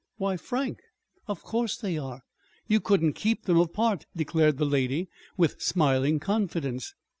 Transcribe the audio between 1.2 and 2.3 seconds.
of course they are!